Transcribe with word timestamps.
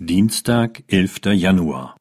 Dienstag, 0.00 0.84
11. 0.86 1.34
Januar. 1.34 1.96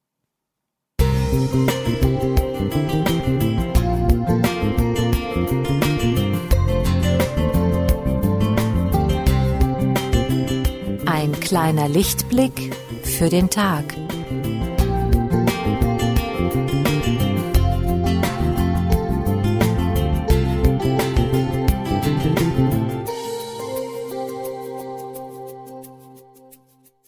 Ein 11.07 11.31
kleiner 11.39 11.89
Lichtblick 11.89 12.71
für 13.01 13.29
den 13.29 13.49
Tag. 13.49 13.95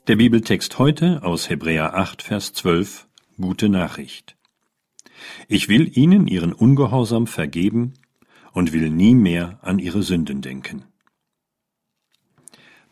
Der 0.09 0.15
Bibeltext 0.15 0.79
heute 0.79 1.21
aus 1.21 1.51
Hebräer 1.51 1.93
8, 1.93 2.23
Vers 2.23 2.53
12, 2.53 3.07
Gute 3.39 3.69
Nachricht. 3.69 4.35
Ich 5.47 5.69
will 5.69 5.95
ihnen 5.95 6.25
ihren 6.25 6.51
Ungehorsam 6.51 7.27
vergeben 7.27 7.93
und 8.51 8.73
will 8.73 8.89
nie 8.89 9.13
mehr 9.13 9.59
an 9.61 9.77
ihre 9.77 10.01
Sünden 10.01 10.41
denken. 10.41 10.85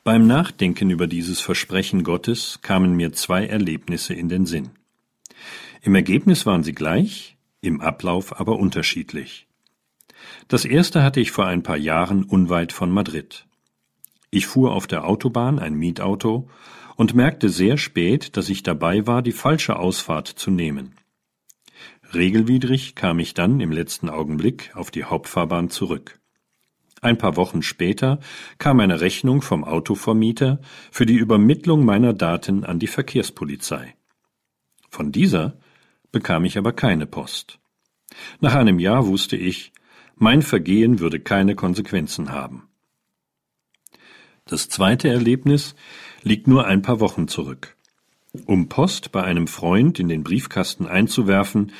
Beim 0.04 0.28
Nachdenken 0.28 0.92
über 0.92 1.08
dieses 1.08 1.40
Versprechen 1.42 2.04
Gottes 2.04 2.60
kamen 2.62 2.96
mir 2.96 3.12
zwei 3.14 3.48
Erlebnisse 3.48 4.14
in 4.14 4.30
den 4.30 4.46
Sinn. 4.46 4.70
Im 5.82 5.96
Ergebnis 5.96 6.46
waren 6.46 6.62
sie 6.62 6.76
gleich, 6.76 7.36
im 7.62 7.82
Ablauf 7.82 8.40
aber 8.40 8.60
unterschiedlich. 8.60 9.48
Das 10.50 10.66
erste 10.66 11.02
hatte 11.02 11.20
ich 11.20 11.32
vor 11.32 11.48
ein 11.48 11.64
paar 11.64 11.78
Jahren 11.78 12.26
unweit 12.26 12.74
von 12.74 12.92
Madrid. 12.92 13.47
Ich 14.38 14.46
fuhr 14.46 14.72
auf 14.72 14.86
der 14.86 15.08
Autobahn 15.08 15.58
ein 15.58 15.74
Mietauto 15.74 16.48
und 16.96 17.16
merkte 17.16 17.50
sehr 17.50 17.80
spät, 17.80 18.38
dass 18.38 18.50
ich 18.50 18.62
dabei 18.62 19.08
war, 19.08 19.24
die 19.24 19.32
falsche 19.32 19.80
Ausfahrt 19.80 20.28
zu 20.28 20.52
nehmen. 20.52 20.94
Regelwidrig 22.14 22.94
kam 22.94 23.18
ich 23.18 23.34
dann 23.34 23.60
im 23.62 23.72
letzten 23.72 24.10
Augenblick 24.10 24.70
auf 24.76 24.92
die 24.92 25.06
Hauptfahrbahn 25.06 25.72
zurück. 25.72 26.20
Ein 27.02 27.18
paar 27.18 27.36
Wochen 27.36 27.64
später 27.64 28.20
kam 28.60 28.80
eine 28.80 29.02
Rechnung 29.02 29.42
vom 29.42 29.64
Autovermieter 29.64 30.62
für 30.92 31.08
die 31.08 31.18
Übermittlung 31.18 31.84
meiner 31.84 32.14
Daten 32.14 32.64
an 32.64 32.78
die 32.78 32.86
Verkehrspolizei. 32.86 33.96
Von 34.92 35.12
dieser 35.12 35.58
bekam 36.12 36.46
ich 36.46 36.60
aber 36.60 36.74
keine 36.74 37.08
Post. 37.08 37.58
Nach 38.40 38.54
einem 38.54 38.78
Jahr 38.78 39.08
wusste 39.08 39.36
ich, 39.36 39.74
mein 40.16 40.44
Vergehen 40.44 41.00
würde 41.00 41.20
keine 41.20 41.56
Konsequenzen 41.56 42.32
haben. 42.32 42.68
Das 44.48 44.70
zweite 44.70 45.10
Erlebnis 45.10 45.76
liegt 46.24 46.48
nur 46.48 46.66
ein 46.66 46.82
paar 46.82 47.02
Wochen 47.02 47.28
zurück. 47.28 47.76
Um 48.46 48.70
Post 48.70 49.12
bei 49.12 49.24
einem 49.24 49.48
Freund 49.48 50.00
in 50.00 50.08
den 50.08 50.24
Briefkasten 50.24 50.88
einzuwerfen, 50.88 51.74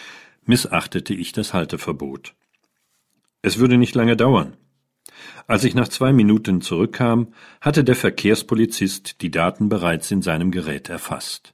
missachtete 0.46 1.14
ich 1.14 1.32
das 1.32 1.54
Halteverbot. 1.54 2.34
Es 3.42 3.58
würde 3.58 3.78
nicht 3.78 3.96
lange 3.96 4.18
dauern. 4.18 4.58
Als 5.48 5.64
ich 5.64 5.76
nach 5.76 5.88
zwei 5.88 6.12
Minuten 6.12 6.60
zurückkam, 6.60 7.34
hatte 7.62 7.86
der 7.86 7.96
Verkehrspolizist 7.96 9.22
die 9.22 9.32
Daten 9.32 9.70
bereits 9.70 10.12
in 10.12 10.22
seinem 10.22 10.52
Gerät 10.52 10.90
erfasst. 10.90 11.54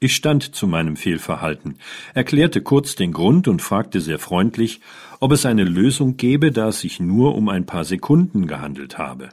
Ich 0.00 0.14
stand 0.14 0.54
zu 0.54 0.66
meinem 0.66 0.96
Fehlverhalten, 0.96 1.78
erklärte 2.12 2.60
kurz 2.60 2.96
den 2.96 3.12
Grund 3.12 3.48
und 3.48 3.62
fragte 3.62 4.02
sehr 4.02 4.18
freundlich, 4.18 4.80
ob 5.20 5.32
es 5.32 5.46
eine 5.46 5.64
Lösung 5.64 6.18
gäbe, 6.18 6.52
da 6.52 6.68
es 6.68 6.80
sich 6.80 7.00
nur 7.00 7.34
um 7.34 7.48
ein 7.48 7.64
paar 7.64 7.84
Sekunden 7.84 8.46
gehandelt 8.46 8.98
habe. 8.98 9.30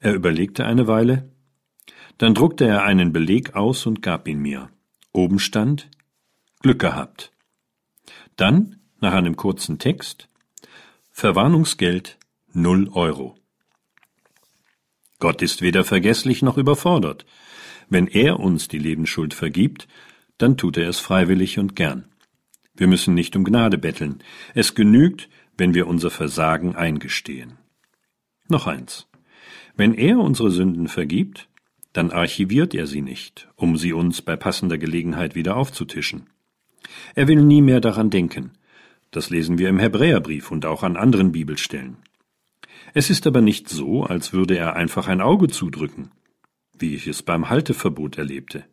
Er 0.00 0.14
überlegte 0.14 0.64
eine 0.64 0.86
Weile, 0.86 1.30
dann 2.18 2.34
druckte 2.34 2.66
er 2.66 2.84
einen 2.84 3.12
Beleg 3.12 3.54
aus 3.54 3.86
und 3.86 4.02
gab 4.02 4.28
ihn 4.28 4.40
mir. 4.40 4.70
Oben 5.12 5.38
stand 5.38 5.90
Glück 6.60 6.78
gehabt. 6.78 7.32
Dann, 8.36 8.80
nach 9.00 9.12
einem 9.12 9.36
kurzen 9.36 9.78
Text, 9.78 10.28
Verwarnungsgeld 11.10 12.18
null 12.52 12.88
Euro. 12.92 13.36
Gott 15.18 15.42
ist 15.42 15.62
weder 15.62 15.84
vergesslich 15.84 16.42
noch 16.42 16.58
überfordert. 16.58 17.24
Wenn 17.88 18.06
er 18.06 18.40
uns 18.40 18.68
die 18.68 18.78
Lebensschuld 18.78 19.32
vergibt, 19.32 19.86
dann 20.38 20.56
tut 20.56 20.76
er 20.76 20.88
es 20.88 20.98
freiwillig 20.98 21.58
und 21.58 21.76
gern. 21.76 22.06
Wir 22.74 22.86
müssen 22.86 23.14
nicht 23.14 23.36
um 23.36 23.44
Gnade 23.44 23.78
betteln. 23.78 24.22
Es 24.54 24.74
genügt, 24.74 25.28
wenn 25.56 25.72
wir 25.72 25.86
unser 25.86 26.10
Versagen 26.10 26.76
eingestehen. 26.76 27.58
Noch 28.48 28.66
eins. 28.66 29.05
Wenn 29.76 29.92
er 29.92 30.18
unsere 30.18 30.50
Sünden 30.50 30.88
vergibt, 30.88 31.48
dann 31.92 32.10
archiviert 32.10 32.74
er 32.74 32.86
sie 32.86 33.02
nicht, 33.02 33.48
um 33.56 33.76
sie 33.76 33.92
uns 33.92 34.22
bei 34.22 34.34
passender 34.34 34.78
Gelegenheit 34.78 35.34
wieder 35.34 35.56
aufzutischen. 35.56 36.28
Er 37.14 37.28
will 37.28 37.42
nie 37.42 37.60
mehr 37.60 37.80
daran 37.80 38.08
denken. 38.08 38.52
Das 39.10 39.28
lesen 39.28 39.58
wir 39.58 39.68
im 39.68 39.78
Hebräerbrief 39.78 40.50
und 40.50 40.64
auch 40.64 40.82
an 40.82 40.96
anderen 40.96 41.32
Bibelstellen. 41.32 41.98
Es 42.94 43.10
ist 43.10 43.26
aber 43.26 43.42
nicht 43.42 43.68
so, 43.68 44.04
als 44.04 44.32
würde 44.32 44.56
er 44.56 44.76
einfach 44.76 45.08
ein 45.08 45.20
Auge 45.20 45.48
zudrücken, 45.48 46.10
wie 46.78 46.94
ich 46.94 47.06
es 47.06 47.22
beim 47.22 47.50
Halteverbot 47.50 48.16
erlebte. 48.16 48.64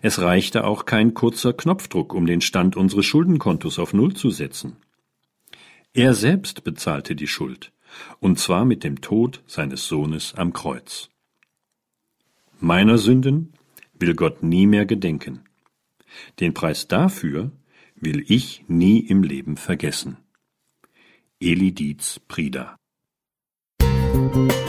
Es 0.00 0.20
reichte 0.20 0.64
auch 0.64 0.86
kein 0.86 1.12
kurzer 1.12 1.52
Knopfdruck, 1.52 2.14
um 2.14 2.26
den 2.26 2.40
Stand 2.40 2.76
unseres 2.76 3.04
Schuldenkontos 3.04 3.78
auf 3.78 3.92
Null 3.92 4.14
zu 4.14 4.30
setzen. 4.30 4.76
Er 5.92 6.14
selbst 6.14 6.64
bezahlte 6.64 7.14
die 7.14 7.26
Schuld 7.26 7.73
und 8.20 8.38
zwar 8.38 8.64
mit 8.64 8.84
dem 8.84 9.00
Tod 9.00 9.42
seines 9.46 9.86
Sohnes 9.86 10.34
am 10.34 10.52
Kreuz. 10.52 11.10
Meiner 12.60 12.98
Sünden 12.98 13.52
will 13.98 14.14
Gott 14.14 14.42
nie 14.42 14.66
mehr 14.66 14.86
gedenken. 14.86 15.44
Den 16.40 16.54
Preis 16.54 16.88
dafür 16.88 17.50
will 17.96 18.24
ich 18.28 18.64
nie 18.68 19.00
im 19.00 19.22
Leben 19.22 19.56
vergessen. 19.56 20.16
Eli 21.40 21.72
Dietz 21.72 22.20
Prida 22.26 22.78
Musik 23.80 24.63